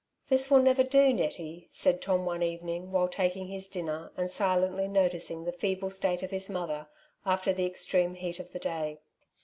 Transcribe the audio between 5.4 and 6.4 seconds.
the feeble state of